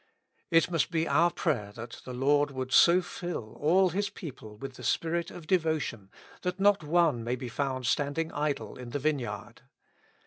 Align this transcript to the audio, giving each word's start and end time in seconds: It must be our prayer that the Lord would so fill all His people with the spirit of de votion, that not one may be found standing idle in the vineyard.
It 0.49 0.71
must 0.71 0.89
be 0.89 1.07
our 1.07 1.29
prayer 1.29 1.71
that 1.73 2.01
the 2.05 2.13
Lord 2.15 2.49
would 2.49 2.71
so 2.71 3.03
fill 3.03 3.53
all 3.59 3.89
His 3.89 4.09
people 4.09 4.57
with 4.57 4.73
the 4.73 4.83
spirit 4.83 5.29
of 5.29 5.45
de 5.45 5.59
votion, 5.59 6.09
that 6.41 6.59
not 6.59 6.83
one 6.83 7.23
may 7.23 7.35
be 7.35 7.49
found 7.49 7.85
standing 7.85 8.31
idle 8.31 8.79
in 8.79 8.89
the 8.89 8.97
vineyard. 8.97 9.61